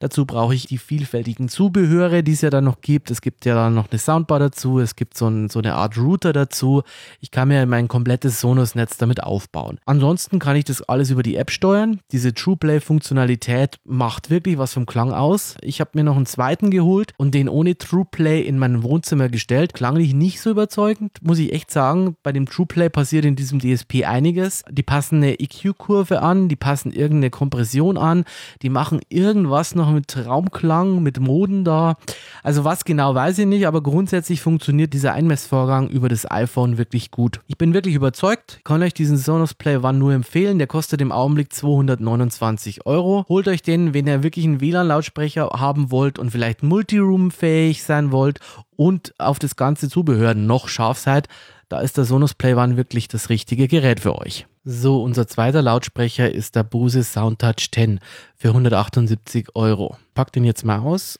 Dazu 0.00 0.24
brauche 0.24 0.54
ich 0.54 0.66
die 0.66 0.78
vielfältigen 0.78 1.50
Zubehöre, 1.50 2.22
die 2.22 2.32
es 2.32 2.40
ja 2.40 2.48
dann 2.48 2.64
noch 2.64 2.80
gibt. 2.80 3.10
Es 3.10 3.20
gibt 3.20 3.44
ja 3.44 3.54
dann 3.54 3.74
noch 3.74 3.90
eine 3.90 3.98
Soundbar 3.98 4.38
dazu, 4.38 4.78
es 4.78 4.96
gibt 4.96 5.14
so, 5.14 5.28
ein, 5.28 5.50
so 5.50 5.58
eine 5.58 5.74
Art 5.74 5.98
Router 5.98 6.32
dazu. 6.32 6.82
Ich 7.20 7.30
kann 7.30 7.48
mir 7.48 7.66
mein 7.66 7.86
komplettes 7.86 8.40
Sonos-Netz 8.40 8.96
damit 8.96 9.22
aufbauen. 9.22 9.78
Ansonsten 9.84 10.38
kann 10.38 10.56
ich 10.56 10.64
das 10.64 10.80
alles 10.80 11.10
über 11.10 11.22
die 11.22 11.36
App 11.36 11.50
steuern. 11.50 12.00
Diese 12.12 12.32
TruePlay-Funktionalität 12.32 13.78
macht 13.84 14.30
wirklich 14.30 14.56
was 14.56 14.72
vom 14.72 14.86
Klang 14.86 15.12
aus. 15.12 15.56
Ich 15.60 15.82
habe 15.82 15.90
mir 15.92 16.04
noch 16.04 16.16
einen 16.16 16.24
zweiten 16.24 16.70
geholt 16.70 17.12
und 17.18 17.34
den 17.34 17.50
ohne 17.50 17.76
TruePlay 17.76 18.40
in 18.40 18.58
mein 18.58 18.82
Wohnzimmer 18.82 19.28
gestellt. 19.28 19.74
Klanglich 19.74 20.14
nicht 20.14 20.40
so 20.40 20.48
überzeugend, 20.48 21.18
muss 21.20 21.38
ich 21.38 21.52
echt 21.52 21.70
sagen. 21.70 22.16
Bei 22.22 22.32
dem 22.32 22.46
TruePlay 22.46 22.88
passiert 22.88 23.26
in 23.26 23.36
diesem 23.36 23.60
DSP 23.60 24.06
einiges. 24.06 24.64
Die 24.70 24.82
passen 24.82 25.16
eine 25.16 25.38
EQ-Kurve 25.38 26.22
an, 26.22 26.48
die 26.48 26.56
passen 26.56 26.90
irgendeine 26.90 27.28
Kompression 27.28 27.98
an, 27.98 28.24
die 28.62 28.70
machen 28.70 29.00
irgendwas 29.10 29.74
noch 29.74 29.89
mit 29.90 30.16
Raumklang, 30.26 31.02
mit 31.02 31.20
Moden 31.20 31.64
da. 31.64 31.96
Also 32.42 32.64
was 32.64 32.84
genau 32.84 33.14
weiß 33.14 33.38
ich 33.38 33.46
nicht, 33.46 33.66
aber 33.66 33.82
grundsätzlich 33.82 34.40
funktioniert 34.40 34.92
dieser 34.92 35.12
Einmessvorgang 35.12 35.88
über 35.88 36.08
das 36.08 36.30
iPhone 36.30 36.78
wirklich 36.78 37.10
gut. 37.10 37.40
Ich 37.46 37.58
bin 37.58 37.74
wirklich 37.74 37.94
überzeugt, 37.94 38.60
kann 38.64 38.82
euch 38.82 38.94
diesen 38.94 39.16
Sonos 39.16 39.54
Play 39.54 39.76
One 39.76 39.98
nur 39.98 40.12
empfehlen. 40.12 40.58
Der 40.58 40.66
kostet 40.66 41.00
im 41.00 41.12
Augenblick 41.12 41.52
229 41.52 42.86
Euro. 42.86 43.24
Holt 43.28 43.48
euch 43.48 43.62
den, 43.62 43.94
wenn 43.94 44.06
ihr 44.06 44.22
wirklich 44.22 44.44
einen 44.44 44.60
WLAN-Lautsprecher 44.60 45.50
haben 45.56 45.90
wollt 45.90 46.18
und 46.18 46.30
vielleicht 46.30 46.62
Multiroom-fähig 46.62 47.82
sein 47.82 48.12
wollt 48.12 48.40
und 48.76 49.14
auf 49.18 49.38
das 49.38 49.56
ganze 49.56 49.88
Zubehör 49.88 50.34
noch 50.34 50.68
scharf 50.68 50.98
seid. 50.98 51.28
Da 51.70 51.78
ist 51.78 51.96
der 51.96 52.04
Sonos 52.04 52.34
Play 52.34 52.54
One 52.54 52.76
wirklich 52.76 53.06
das 53.06 53.28
richtige 53.28 53.68
Gerät 53.68 54.00
für 54.00 54.18
euch. 54.18 54.48
So, 54.64 55.04
unser 55.04 55.28
zweiter 55.28 55.62
Lautsprecher 55.62 56.28
ist 56.28 56.56
der 56.56 56.64
Bose 56.64 57.04
Soundtouch 57.04 57.70
10 57.72 58.00
für 58.34 58.48
178 58.48 59.54
Euro. 59.54 59.96
Pack 60.14 60.32
den 60.32 60.42
jetzt 60.42 60.64
mal 60.64 60.80
aus. 60.80 61.16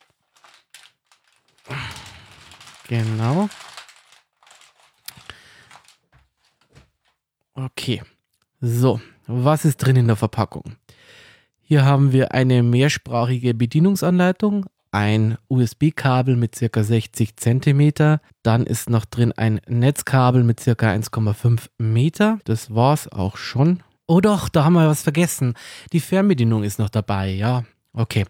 Genau. 2.89 3.49
Okay. 7.55 8.03
So, 8.61 9.01
was 9.29 9.65
ist 9.65 9.77
drin 9.77 9.95
in 9.95 10.09
der 10.09 10.17
Verpackung? 10.17 10.75
Hier 11.61 11.85
haben 11.85 12.11
wir 12.11 12.35
eine 12.35 12.65
mehrsprachige 12.65 13.55
Bedienungsanleitung, 13.55 14.67
ein 14.93 15.39
USB-Kabel 15.49 16.37
mit 16.37 16.55
circa 16.55 16.83
60 16.83 17.37
cm. 17.37 18.19
Dann 18.43 18.65
ist 18.65 18.91
noch 18.91 19.05
drin 19.05 19.33
ein 19.33 19.61
Netzkabel 19.67 20.45
mit 20.45 20.61
circa 20.61 20.91
1,5 20.91 21.69
Meter. 21.79 22.39
Das 22.45 22.75
war's 22.75 23.11
auch 23.11 23.37
schon. 23.37 23.83
Oh 24.07 24.21
doch, 24.21 24.49
da 24.49 24.65
haben 24.65 24.73
wir 24.73 24.89
was 24.89 25.03
vergessen. 25.03 25.55
Die 25.93 26.01
Fernbedienung 26.01 26.65
ist 26.65 26.79
noch 26.79 26.91
dabei, 26.91 27.31
ja. 27.31 27.65
Okay. 27.93 28.25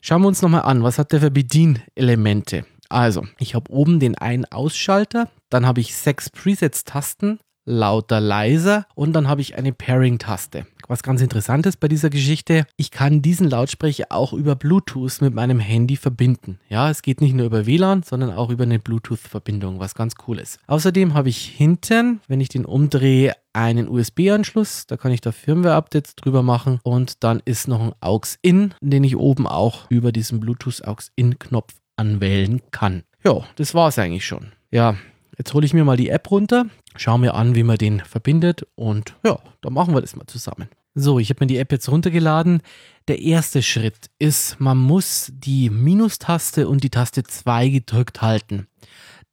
Schauen 0.00 0.22
wir 0.22 0.28
uns 0.28 0.42
nochmal 0.42 0.62
an, 0.62 0.82
was 0.82 0.98
hat 0.98 1.12
der 1.12 1.20
für 1.20 1.30
Bedienelemente? 1.30 2.64
Also, 2.88 3.26
ich 3.38 3.54
habe 3.54 3.70
oben 3.70 3.98
den 3.98 4.16
Ein-Ausschalter, 4.16 5.28
dann 5.50 5.66
habe 5.66 5.80
ich 5.80 5.96
sechs 5.96 6.30
Presets-Tasten, 6.30 7.40
lauter, 7.64 8.20
leiser 8.20 8.86
und 8.94 9.12
dann 9.12 9.28
habe 9.28 9.40
ich 9.40 9.56
eine 9.56 9.72
Pairing-Taste. 9.72 10.66
Was 10.88 11.02
ganz 11.02 11.20
interessant 11.20 11.66
ist 11.66 11.80
bei 11.80 11.88
dieser 11.88 12.10
Geschichte, 12.10 12.66
ich 12.76 12.92
kann 12.92 13.20
diesen 13.20 13.50
Lautsprecher 13.50 14.06
auch 14.10 14.32
über 14.32 14.54
Bluetooth 14.54 15.20
mit 15.20 15.34
meinem 15.34 15.58
Handy 15.58 15.96
verbinden. 15.96 16.60
Ja, 16.68 16.90
es 16.90 17.02
geht 17.02 17.20
nicht 17.20 17.34
nur 17.34 17.46
über 17.46 17.66
WLAN, 17.66 18.04
sondern 18.04 18.30
auch 18.30 18.50
über 18.50 18.62
eine 18.62 18.78
Bluetooth-Verbindung, 18.78 19.80
was 19.80 19.96
ganz 19.96 20.14
cool 20.28 20.38
ist. 20.38 20.60
Außerdem 20.68 21.14
habe 21.14 21.28
ich 21.28 21.38
hinten, 21.38 22.20
wenn 22.28 22.40
ich 22.40 22.48
den 22.48 22.64
umdrehe, 22.64 23.34
einen 23.52 23.88
USB-Anschluss. 23.88 24.86
Da 24.86 24.96
kann 24.96 25.10
ich 25.10 25.20
da 25.20 25.32
Firmware-Updates 25.32 26.14
drüber 26.14 26.42
machen. 26.42 26.78
Und 26.84 27.24
dann 27.24 27.42
ist 27.44 27.66
noch 27.66 27.80
ein 27.80 27.92
AUX-In, 28.00 28.74
den 28.80 29.02
ich 29.02 29.16
oben 29.16 29.46
auch 29.46 29.90
über 29.90 30.12
diesen 30.12 30.38
Bluetooth-AUX-In-Knopf 30.40 31.74
anwählen 31.96 32.60
kann. 32.70 33.02
Ja, 33.24 33.44
das 33.56 33.74
war 33.74 33.88
es 33.88 33.98
eigentlich 33.98 34.24
schon. 34.24 34.52
Ja, 34.70 34.96
Jetzt 35.38 35.52
hole 35.52 35.66
ich 35.66 35.74
mir 35.74 35.84
mal 35.84 35.96
die 35.96 36.08
App 36.08 36.30
runter, 36.30 36.66
schaue 36.96 37.18
mir 37.18 37.34
an, 37.34 37.54
wie 37.54 37.62
man 37.62 37.76
den 37.76 38.00
verbindet 38.00 38.66
und 38.74 39.14
ja, 39.24 39.38
dann 39.60 39.72
machen 39.72 39.94
wir 39.94 40.00
das 40.00 40.16
mal 40.16 40.26
zusammen. 40.26 40.68
So, 40.94 41.18
ich 41.18 41.28
habe 41.28 41.44
mir 41.44 41.48
die 41.48 41.58
App 41.58 41.72
jetzt 41.72 41.90
runtergeladen. 41.90 42.62
Der 43.06 43.20
erste 43.20 43.62
Schritt 43.62 44.08
ist, 44.18 44.58
man 44.60 44.78
muss 44.78 45.30
die 45.34 45.68
Minustaste 45.68 46.68
und 46.68 46.82
die 46.82 46.90
Taste 46.90 47.22
2 47.22 47.68
gedrückt 47.68 48.22
halten. 48.22 48.66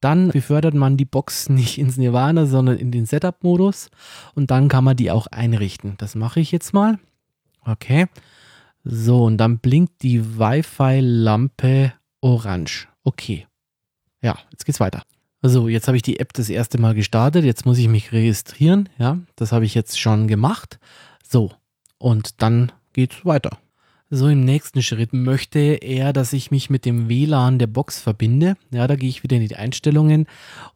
Dann 0.02 0.32
befördert 0.32 0.74
man 0.74 0.98
die 0.98 1.06
Box 1.06 1.48
nicht 1.48 1.78
ins 1.78 1.96
Nirvana, 1.96 2.46
sondern 2.46 2.78
in 2.78 2.92
den 2.92 3.06
Setup-Modus 3.06 3.90
und 4.36 4.52
dann 4.52 4.68
kann 4.68 4.84
man 4.84 4.98
die 4.98 5.10
auch 5.10 5.28
einrichten. 5.28 5.96
Das 5.98 6.16
mache 6.16 6.42
ich 6.42 6.52
jetzt 6.52 6.74
mal. 6.74 7.00
Okay. 7.64 8.08
So, 8.84 9.24
und 9.24 9.38
dann 9.38 9.60
blinkt 9.60 10.04
die 10.04 10.38
Wi-Fi-Lampe 10.38 11.94
orange. 12.20 12.90
Okay. 13.06 13.48
Ja, 14.22 14.38
jetzt 14.52 14.66
geht's 14.66 14.82
weiter. 14.82 15.04
Also 15.44 15.68
jetzt 15.68 15.88
habe 15.88 15.98
ich 15.98 16.04
die 16.04 16.22
App 16.22 16.32
das 16.32 16.50
erste 16.50 16.80
Mal 16.80 16.96
gestartet, 16.96 17.44
jetzt 17.44 17.66
muss 17.66 17.78
ich 17.78 17.90
mich 17.90 18.14
registrieren, 18.14 18.88
ja, 18.98 19.20
das 19.36 19.52
habe 19.52 19.66
ich 19.66 19.76
jetzt 19.76 20.00
schon 20.00 20.30
gemacht. 20.30 20.80
So, 21.30 21.52
und 21.98 22.42
dann 22.42 22.72
geht's 22.94 23.26
weiter. 23.26 23.58
So, 24.10 24.30
im 24.30 24.46
nächsten 24.46 24.82
Schritt 24.82 25.12
möchte 25.12 25.60
er, 25.60 26.14
dass 26.14 26.32
ich 26.32 26.50
mich 26.50 26.70
mit 26.70 26.86
dem 26.86 27.10
WLAN 27.10 27.60
der 27.60 27.68
Box 27.68 28.00
verbinde. 28.00 28.56
Ja, 28.72 28.88
da 28.88 28.96
gehe 28.96 29.10
ich 29.10 29.24
wieder 29.24 29.36
in 29.36 29.46
die 29.46 29.56
Einstellungen 29.56 30.28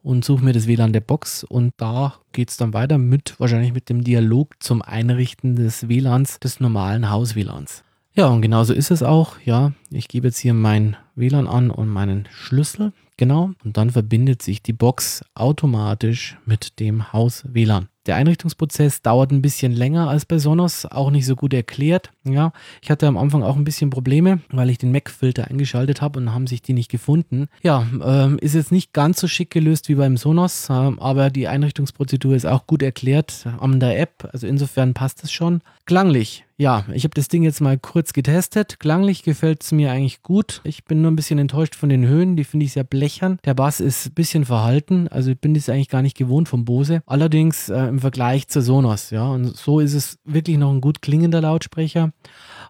und 0.02 0.24
suche 0.24 0.44
mir 0.44 0.52
das 0.52 0.66
WLAN 0.66 0.92
der 0.92 1.00
Box 1.00 1.44
und 1.44 1.72
da 1.78 2.16
geht 2.32 2.50
es 2.50 2.58
dann 2.58 2.74
weiter 2.74 2.98
mit, 2.98 3.36
wahrscheinlich 3.38 3.72
mit 3.72 3.88
dem 3.88 4.04
Dialog 4.04 4.62
zum 4.62 4.82
Einrichten 4.82 5.56
des 5.56 5.88
WLANs, 5.88 6.40
des 6.40 6.60
normalen 6.60 7.08
Haus-WLANs. 7.08 7.84
Ja, 8.18 8.26
und 8.26 8.42
genauso 8.42 8.74
ist 8.74 8.90
es 8.90 9.04
auch. 9.04 9.36
Ja, 9.44 9.70
ich 9.90 10.08
gebe 10.08 10.26
jetzt 10.26 10.38
hier 10.38 10.52
mein 10.52 10.96
WLAN 11.14 11.46
an 11.46 11.70
und 11.70 11.86
meinen 11.86 12.26
Schlüssel. 12.32 12.92
Genau. 13.16 13.52
Und 13.64 13.76
dann 13.76 13.90
verbindet 13.90 14.42
sich 14.42 14.60
die 14.60 14.72
Box 14.72 15.24
automatisch 15.34 16.36
mit 16.44 16.80
dem 16.80 17.12
Haus 17.12 17.44
WLAN. 17.46 17.86
Der 18.06 18.16
Einrichtungsprozess 18.16 19.02
dauert 19.02 19.30
ein 19.30 19.40
bisschen 19.40 19.70
länger 19.70 20.08
als 20.08 20.26
bei 20.26 20.38
Sonos, 20.38 20.84
auch 20.84 21.12
nicht 21.12 21.26
so 21.26 21.36
gut 21.36 21.54
erklärt. 21.54 22.10
Ja, 22.24 22.50
ich 22.82 22.90
hatte 22.90 23.06
am 23.06 23.16
Anfang 23.16 23.44
auch 23.44 23.54
ein 23.54 23.62
bisschen 23.62 23.90
Probleme, 23.90 24.40
weil 24.50 24.70
ich 24.70 24.78
den 24.78 24.90
Mac-Filter 24.90 25.46
eingeschaltet 25.46 26.02
habe 26.02 26.18
und 26.18 26.34
haben 26.34 26.48
sich 26.48 26.60
die 26.60 26.72
nicht 26.72 26.90
gefunden. 26.90 27.46
Ja, 27.62 27.86
ähm, 28.02 28.36
ist 28.40 28.56
jetzt 28.56 28.72
nicht 28.72 28.92
ganz 28.92 29.20
so 29.20 29.28
schick 29.28 29.50
gelöst 29.50 29.88
wie 29.88 29.94
beim 29.94 30.16
Sonos, 30.16 30.70
äh, 30.70 30.72
aber 30.72 31.30
die 31.30 31.46
Einrichtungsprozedur 31.46 32.34
ist 32.34 32.46
auch 32.46 32.66
gut 32.66 32.82
erklärt 32.82 33.46
an 33.60 33.78
der 33.78 34.00
App. 34.00 34.28
Also 34.32 34.48
insofern 34.48 34.92
passt 34.92 35.22
es 35.22 35.30
schon. 35.30 35.60
Klanglich 35.86 36.44
ja, 36.60 36.84
ich 36.92 37.04
habe 37.04 37.14
das 37.14 37.28
Ding 37.28 37.44
jetzt 37.44 37.60
mal 37.60 37.78
kurz 37.78 38.12
getestet. 38.12 38.80
Klanglich 38.80 39.22
gefällt 39.22 39.62
es 39.62 39.70
mir 39.70 39.92
eigentlich 39.92 40.24
gut. 40.24 40.60
Ich 40.64 40.84
bin 40.84 41.00
nur 41.02 41.12
ein 41.12 41.16
bisschen 41.16 41.38
enttäuscht 41.38 41.76
von 41.76 41.88
den 41.88 42.04
Höhen. 42.04 42.34
Die 42.34 42.42
finde 42.42 42.66
ich 42.66 42.72
sehr 42.72 42.82
blechern. 42.82 43.38
Der 43.44 43.54
Bass 43.54 43.78
ist 43.78 44.06
ein 44.06 44.14
bisschen 44.14 44.44
verhalten. 44.44 45.06
Also 45.06 45.30
ich 45.30 45.38
bin 45.38 45.54
das 45.54 45.68
eigentlich 45.68 45.88
gar 45.88 46.02
nicht 46.02 46.16
gewohnt 46.16 46.48
vom 46.48 46.64
Bose. 46.64 47.00
Allerdings 47.06 47.68
äh, 47.68 47.84
im 47.84 48.00
Vergleich 48.00 48.48
zur 48.48 48.62
Sonos. 48.62 49.10
Ja, 49.10 49.28
und 49.28 49.56
so 49.56 49.78
ist 49.78 49.94
es 49.94 50.18
wirklich 50.24 50.58
noch 50.58 50.72
ein 50.72 50.80
gut 50.80 51.00
klingender 51.00 51.40
Lautsprecher. 51.40 52.12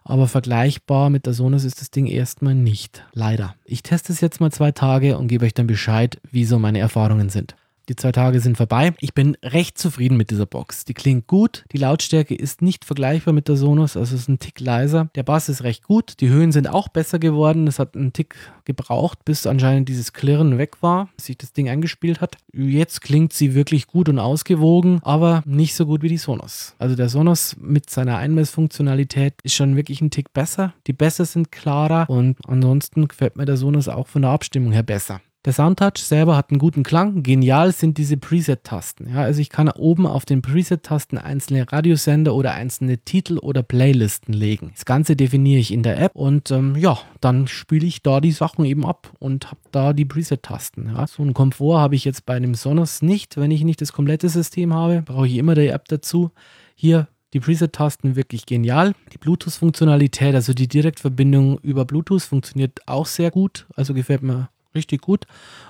Aber 0.03 0.27
vergleichbar 0.27 1.09
mit 1.09 1.25
der 1.25 1.33
Sonos 1.33 1.63
ist 1.63 1.81
das 1.81 1.89
Ding 1.89 2.05
erstmal 2.05 2.53
nicht. 2.53 3.03
Leider. 3.13 3.55
Ich 3.65 3.81
teste 3.81 4.13
es 4.13 4.21
jetzt 4.21 4.39
mal 4.39 4.51
zwei 4.51 4.71
Tage 4.71 5.17
und 5.17 5.29
gebe 5.29 5.45
euch 5.45 5.55
dann 5.55 5.65
Bescheid, 5.65 6.21
wie 6.29 6.45
so 6.45 6.59
meine 6.59 6.77
Erfahrungen 6.77 7.29
sind. 7.29 7.55
Die 7.89 7.95
zwei 7.95 8.11
Tage 8.11 8.39
sind 8.39 8.55
vorbei. 8.55 8.93
Ich 8.99 9.15
bin 9.15 9.35
recht 9.43 9.79
zufrieden 9.79 10.15
mit 10.15 10.29
dieser 10.29 10.45
Box. 10.45 10.85
Die 10.85 10.93
klingt 10.93 11.25
gut. 11.25 11.65
Die 11.71 11.77
Lautstärke 11.77 12.35
ist 12.35 12.61
nicht 12.61 12.85
vergleichbar 12.85 13.33
mit 13.33 13.47
der 13.47 13.55
Sonos, 13.55 13.97
also 13.97 14.15
ist 14.15 14.29
ein 14.29 14.37
Tick 14.37 14.59
leiser. 14.59 15.09
Der 15.15 15.23
Bass 15.23 15.49
ist 15.49 15.63
recht 15.63 15.83
gut. 15.83 16.13
Die 16.19 16.29
Höhen 16.29 16.51
sind 16.51 16.69
auch 16.69 16.89
besser 16.89 17.17
geworden. 17.17 17.65
Es 17.65 17.79
hat 17.79 17.95
einen 17.95 18.13
Tick 18.13 18.35
gebraucht, 18.63 19.25
bis 19.25 19.47
anscheinend 19.47 19.89
dieses 19.89 20.13
Klirren 20.13 20.59
weg 20.59 20.83
war, 20.83 21.09
bis 21.15 21.25
sich 21.25 21.37
das 21.39 21.51
Ding 21.51 21.67
eingespielt 21.67 22.21
hat. 22.21 22.37
Jetzt 22.53 23.01
klingt 23.01 23.33
sie 23.33 23.55
wirklich 23.55 23.87
gut 23.87 24.07
und 24.07 24.19
ausgewogen, 24.19 24.99
aber 25.01 25.41
nicht 25.47 25.73
so 25.73 25.87
gut 25.87 26.03
wie 26.03 26.09
die 26.09 26.17
Sonos. 26.17 26.75
Also 26.77 26.95
der 26.95 27.09
Sonos 27.09 27.55
mit 27.59 27.89
seiner 27.89 28.17
Einmessfunktionalität 28.17 29.33
ist 29.41 29.55
schon 29.55 29.75
wirklich 29.75 29.99
ein 30.01 30.11
Tick 30.11 30.31
besser. 30.31 30.75
Die 30.85 30.93
Bässe 30.93 31.25
sind 31.25 31.51
klarer 31.51 32.07
und 32.07 32.37
ansonsten 32.47 33.07
gefällt 33.07 33.35
mir 33.35 33.45
der 33.45 33.57
Sonos 33.57 33.87
auch 33.87 34.07
von 34.07 34.21
der 34.21 34.29
Abstimmung 34.29 34.73
her 34.73 34.83
besser. 34.83 35.21
Der 35.49 35.55
Soundtouch 35.55 35.97
selber 35.97 36.37
hat 36.37 36.51
einen 36.51 36.59
guten 36.59 36.83
Klang. 36.83 37.23
Genial 37.23 37.71
sind 37.71 37.97
diese 37.97 38.17
Preset-Tasten. 38.17 39.09
Ja, 39.09 39.23
also 39.23 39.41
ich 39.41 39.49
kann 39.49 39.67
oben 39.67 40.05
auf 40.05 40.23
den 40.23 40.43
Preset-Tasten 40.43 41.17
einzelne 41.17 41.65
Radiosender 41.71 42.35
oder 42.35 42.53
einzelne 42.53 42.99
Titel 42.99 43.39
oder 43.39 43.63
Playlisten 43.63 44.31
legen. 44.31 44.69
Das 44.75 44.85
Ganze 44.85 45.15
definiere 45.15 45.59
ich 45.59 45.73
in 45.73 45.81
der 45.81 45.99
App 45.99 46.11
und 46.13 46.51
ähm, 46.51 46.75
ja, 46.75 46.99
dann 47.19 47.47
spiele 47.47 47.87
ich 47.87 48.03
da 48.03 48.21
die 48.21 48.31
Sachen 48.31 48.63
eben 48.63 48.85
ab 48.85 49.11
und 49.17 49.47
habe 49.47 49.59
da 49.71 49.93
die 49.93 50.05
Preset-Tasten. 50.05 50.91
Ja. 50.95 51.07
So 51.07 51.23
einen 51.23 51.33
Komfort 51.33 51.79
habe 51.79 51.95
ich 51.95 52.05
jetzt 52.05 52.27
bei 52.27 52.35
einem 52.35 52.53
Sonos 52.53 53.01
nicht. 53.01 53.35
Wenn 53.35 53.49
ich 53.49 53.63
nicht 53.63 53.81
das 53.81 53.91
komplette 53.91 54.29
System 54.29 54.71
habe, 54.75 55.01
brauche 55.01 55.25
ich 55.25 55.37
immer 55.37 55.55
die 55.55 55.69
App 55.69 55.87
dazu. 55.87 56.29
Hier 56.75 57.07
die 57.33 57.39
Preset-Tasten 57.39 58.15
wirklich 58.15 58.45
genial. 58.45 58.93
Die 59.13 59.17
Bluetooth-Funktionalität, 59.17 60.35
also 60.35 60.53
die 60.53 60.67
Direktverbindung 60.67 61.57
über 61.63 61.85
Bluetooth, 61.85 62.21
funktioniert 62.21 62.87
auch 62.87 63.07
sehr 63.07 63.31
gut. 63.31 63.65
Also 63.75 63.95
gefällt 63.95 64.21
mir 64.21 64.49
richtig 64.75 65.01
gut. 65.01 65.25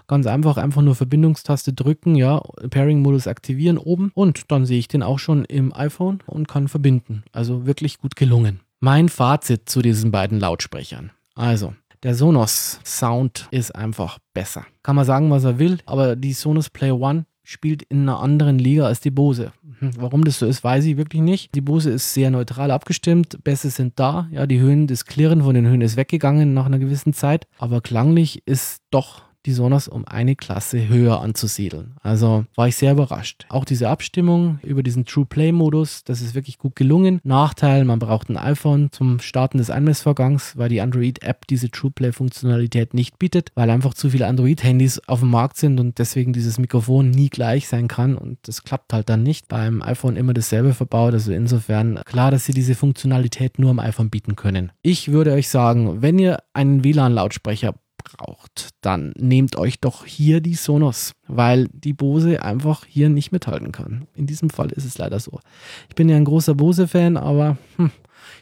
Ganz 0.08 0.28
einfach, 0.28 0.58
einfach 0.58 0.82
nur 0.82 0.96
Verbindungstaste 0.96 1.74
drücken, 1.74 2.16
ja, 2.16 2.42
Pairing-Modus 2.70 3.28
aktivieren 3.28 3.78
oben 3.78 4.12
und 4.14 4.52
dann 4.52 4.66
sehe 4.66 4.80
ich 4.80 4.88
den 4.88 5.04
auch 5.04 5.20
schon 5.20 5.46
im 5.46 5.74
iPhone 5.74 6.20
und 6.26 6.48
kann 6.48 6.68
verbinden. 6.68 7.24
Also 7.32 7.66
wirklich 7.66 8.00
gut 8.00 8.16
gelungen. 8.16 8.62
Mein 8.80 9.10
Fazit 9.10 9.70
zu 9.70 9.82
diesen 9.82 10.12
beiden 10.12 10.40
Lautsprechern. 10.40 11.12
Also, 11.36 11.74
der 12.04 12.16
Sonos 12.16 12.80
Sound 12.86 13.48
ist 13.52 13.76
einfach 13.76 14.20
besser. 14.34 14.66
Kann 14.84 14.96
man 14.96 15.06
sagen, 15.06 15.30
was 15.32 15.44
er 15.44 15.60
will, 15.60 15.80
aber 15.86 16.16
die 16.16 16.32
Sonos 16.32 16.70
Play 16.70 16.92
One 16.92 17.26
spielt 17.50 17.82
in 17.84 18.02
einer 18.04 18.20
anderen 18.20 18.60
Liga 18.60 18.86
als 18.86 19.00
die 19.00 19.10
Bose. 19.10 19.52
Hm, 19.80 19.92
warum 19.98 20.24
das 20.24 20.38
so 20.38 20.46
ist, 20.46 20.64
weiß 20.64 20.86
ich 20.86 20.98
wirklich 20.98 21.24
nicht. 21.24 21.56
Die 21.56 21.62
Bose 21.62 21.90
ist 21.90 22.14
sehr 22.14 22.30
neutral 22.30 22.70
abgestimmt, 22.70 23.44
Bässe 23.44 23.72
sind 23.72 24.00
da, 24.00 24.28
ja, 24.32 24.46
die 24.46 24.60
Höhen, 24.60 24.86
das 24.86 25.06
Klirren 25.06 25.42
von 25.42 25.56
den 25.56 25.66
Höhen 25.66 25.82
ist 25.82 25.98
weggegangen 25.98 26.54
nach 26.54 26.68
einer 26.68 26.78
gewissen 26.78 27.12
Zeit, 27.12 27.48
aber 27.58 27.82
klanglich 27.82 28.44
ist 28.46 28.84
doch 28.92 29.24
die 29.46 29.54
Sonos 29.54 29.88
um 29.88 30.06
eine 30.06 30.36
Klasse 30.36 30.88
höher 30.88 31.22
anzusiedeln. 31.22 31.96
Also 32.02 32.46
war 32.56 32.68
ich 32.68 32.76
sehr 32.76 32.92
überrascht. 32.92 33.46
Auch 33.50 33.66
diese 33.66 33.90
Abstimmung 33.90 34.60
über 34.64 34.84
diesen 34.84 35.06
True 35.06 35.26
Play 35.26 35.52
Modus, 35.52 36.04
das 36.04 36.22
ist 36.22 36.36
wirklich 36.36 36.58
gut 36.58 36.76
gelungen. 36.76 37.20
Nachteil, 37.24 37.86
man 37.86 38.00
braucht 38.00 38.30
ein 38.30 38.38
iPhone 38.38 38.92
zum 38.92 39.20
Starten 39.20 39.58
des 39.58 39.70
Einmessvorgangs, 39.70 40.58
weil 40.58 40.70
die 40.70 40.82
Android 40.82 41.24
App 41.24 41.48
diese 41.48 41.70
True 41.70 41.92
Play 41.92 42.12
Funktionalität 42.12 42.94
nicht 42.94 43.20
bietet, 43.20 43.52
weil 43.56 43.70
einfach 43.70 43.94
zu 43.94 44.10
viele 44.10 44.28
Android 44.28 44.64
Handys 44.64 45.00
auf 45.08 45.22
dem 45.22 45.30
Markt 45.30 45.58
sind 45.58 45.80
und 45.80 46.00
deswegen 46.00 46.34
dieses 46.34 46.58
Mikrofon 46.58 47.10
nie 47.10 47.30
gleich 47.30 47.68
sein 47.68 47.88
kann 47.88 48.16
und 48.16 48.38
das 48.44 48.64
klappt 48.64 48.94
halt 48.94 49.10
dann 49.10 49.24
nicht. 49.24 49.48
Beim 49.48 49.82
iPhone 49.82 50.18
immer 50.18 50.34
dasselbe 50.34 50.74
verbaut, 50.74 51.14
also 51.14 51.32
insofern 51.32 52.02
klar, 52.06 52.32
dass 52.32 52.46
sie 52.46 52.54
diese 52.54 52.76
Funktionalität 52.76 53.60
nur 53.60 53.72
am 53.72 53.80
iPhone 53.80 54.10
bieten 54.10 54.36
können. 54.36 54.72
Ich 54.82 55.12
würde 55.12 55.34
euch 55.34 55.50
sagen, 55.50 56.02
wenn 56.02 56.20
ihr 56.20 56.40
einen 56.54 56.84
WLAN 56.84 57.14
Lautsprecher 57.14 57.76
braucht, 58.04 58.70
dann 58.82 59.14
nehmt 59.18 59.58
euch 59.58 59.80
doch 59.80 60.06
hier 60.06 60.42
die 60.42 60.56
Sonos, 60.56 61.14
weil 61.28 61.68
die 61.72 61.94
Bose 61.94 62.42
einfach 62.42 62.86
hier 62.86 63.10
nicht 63.10 63.32
mithalten 63.32 63.72
kann. 63.72 64.08
In 64.16 64.28
diesem 64.28 64.50
Fall 64.50 64.72
ist 64.72 64.86
es 64.86 64.98
leider 64.98 65.20
so. 65.20 65.40
Ich 65.90 65.96
bin 65.96 66.10
ja 66.10 66.16
ein 66.16 66.26
großer 66.26 66.56
Bose-Fan, 66.56 67.18
aber 67.18 67.58
hm, 67.78 67.92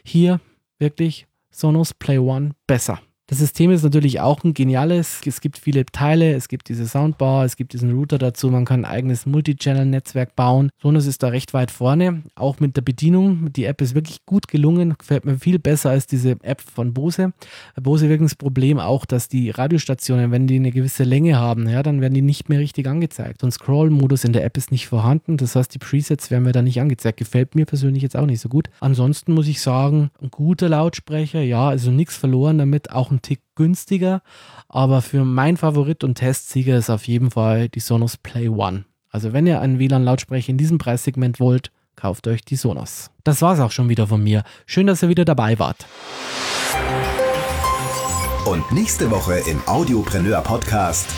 hier 0.04 0.40
wirklich 0.78 1.26
Sonos 1.50 1.94
Play 1.94 2.18
One 2.18 2.52
besser. 2.66 3.00
Das 3.30 3.40
System 3.40 3.70
ist 3.70 3.82
natürlich 3.82 4.20
auch 4.20 4.42
ein 4.42 4.54
geniales. 4.54 5.20
Es 5.26 5.42
gibt 5.42 5.58
viele 5.58 5.84
Teile, 5.84 6.32
es 6.32 6.48
gibt 6.48 6.70
diese 6.70 6.88
Soundbar, 6.88 7.44
es 7.44 7.56
gibt 7.56 7.74
diesen 7.74 7.92
Router 7.92 8.16
dazu, 8.16 8.48
man 8.48 8.64
kann 8.64 8.86
ein 8.86 8.90
eigenes 8.90 9.26
Multichannel-Netzwerk 9.26 10.34
bauen. 10.34 10.70
Sonos 10.80 11.04
ist 11.04 11.22
da 11.22 11.28
recht 11.28 11.52
weit 11.52 11.70
vorne, 11.70 12.22
auch 12.36 12.58
mit 12.58 12.76
der 12.76 12.80
Bedienung. 12.80 13.52
Die 13.52 13.66
App 13.66 13.82
ist 13.82 13.94
wirklich 13.94 14.24
gut 14.24 14.48
gelungen, 14.48 14.94
gefällt 14.96 15.26
mir 15.26 15.38
viel 15.38 15.58
besser 15.58 15.90
als 15.90 16.06
diese 16.06 16.38
App 16.42 16.62
von 16.62 16.94
Bose. 16.94 17.34
Bose 17.78 18.08
wirkt 18.08 18.24
das 18.24 18.34
Problem 18.34 18.78
auch, 18.78 19.04
dass 19.04 19.28
die 19.28 19.50
Radiostationen, 19.50 20.30
wenn 20.30 20.46
die 20.46 20.56
eine 20.56 20.70
gewisse 20.70 21.04
Länge 21.04 21.36
haben, 21.36 21.68
ja, 21.68 21.82
dann 21.82 22.00
werden 22.00 22.14
die 22.14 22.22
nicht 22.22 22.48
mehr 22.48 22.60
richtig 22.60 22.88
angezeigt. 22.88 23.42
So 23.42 23.46
ein 23.46 23.52
Scroll-Modus 23.52 24.24
in 24.24 24.32
der 24.32 24.42
App 24.42 24.56
ist 24.56 24.72
nicht 24.72 24.88
vorhanden, 24.88 25.36
das 25.36 25.54
heißt, 25.54 25.74
die 25.74 25.78
Presets 25.78 26.30
werden 26.30 26.44
mir 26.44 26.52
da 26.52 26.62
nicht 26.62 26.80
angezeigt. 26.80 27.18
Gefällt 27.18 27.54
mir 27.54 27.66
persönlich 27.66 28.02
jetzt 28.02 28.16
auch 28.16 28.24
nicht 28.24 28.40
so 28.40 28.48
gut. 28.48 28.70
Ansonsten 28.80 29.34
muss 29.34 29.48
ich 29.48 29.60
sagen, 29.60 30.08
ein 30.22 30.30
guter 30.30 30.70
Lautsprecher, 30.70 31.42
ja, 31.42 31.68
also 31.68 31.90
nichts 31.90 32.16
verloren 32.16 32.56
damit, 32.56 32.90
auch 32.90 33.10
ein 33.10 33.17
ein 33.18 33.22
Tick 33.22 33.40
günstiger, 33.54 34.22
aber 34.68 35.02
für 35.02 35.24
mein 35.24 35.56
Favorit 35.56 36.04
und 36.04 36.16
Testsieger 36.16 36.76
ist 36.76 36.90
auf 36.90 37.06
jeden 37.06 37.30
Fall 37.30 37.68
die 37.68 37.80
Sonos 37.80 38.16
Play 38.16 38.48
One. 38.48 38.84
Also 39.10 39.32
wenn 39.32 39.46
ihr 39.46 39.60
einen 39.60 39.78
WLAN-Lautsprecher 39.78 40.50
in 40.50 40.58
diesem 40.58 40.78
Preissegment 40.78 41.40
wollt, 41.40 41.72
kauft 41.96 42.28
euch 42.28 42.44
die 42.44 42.56
Sonos. 42.56 43.10
Das 43.24 43.42
war's 43.42 43.60
auch 43.60 43.72
schon 43.72 43.88
wieder 43.88 44.06
von 44.06 44.22
mir. 44.22 44.44
Schön, 44.66 44.86
dass 44.86 45.02
ihr 45.02 45.08
wieder 45.08 45.24
dabei 45.24 45.58
wart. 45.58 45.86
Und 48.46 48.70
nächste 48.72 49.10
Woche 49.10 49.42
im 49.50 49.60
Audiopreneur 49.66 50.40
Podcast. 50.42 51.10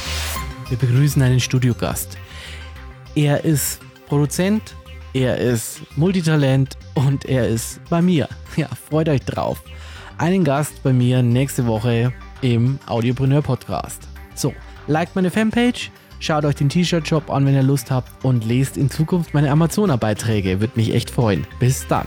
Wir 0.69 0.79
begrüßen 0.79 1.21
einen 1.23 1.41
Studiogast. 1.41 2.17
Er 3.15 3.45
ist 3.45 3.81
Produzent, 4.07 4.75
er 5.13 5.37
ist 5.39 5.83
Multitalent 5.97 6.79
und 6.95 7.25
er 7.25 7.49
ist 7.49 7.81
bei 7.91 8.01
mir. 8.01 8.29
Ja, 8.57 8.69
freut 8.89 9.09
euch 9.09 9.21
drauf 9.23 9.63
einen 10.21 10.45
Gast 10.45 10.83
bei 10.83 10.93
mir 10.93 11.23
nächste 11.23 11.67
Woche 11.67 12.13
im 12.43 12.79
Audiopreneur 12.87 13.41
Podcast. 13.41 14.07
So, 14.35 14.53
liked 14.87 15.17
meine 15.17 15.31
Fanpage, 15.31 15.91
schaut 16.19 16.45
euch 16.45 16.57
den 16.57 16.69
T-Shirt-Shop 16.69 17.31
an, 17.31 17.47
wenn 17.47 17.55
ihr 17.55 17.63
Lust 17.63 17.91
habt 17.91 18.23
und 18.23 18.45
lest 18.45 18.77
in 18.77 18.91
Zukunft 18.91 19.33
meine 19.33 19.51
Amazoner-Beiträge. 19.51 20.61
Würde 20.61 20.75
mich 20.77 20.95
echt 20.95 21.11
freuen. 21.11 21.47
Bis 21.59 21.87
dann. 21.87 22.07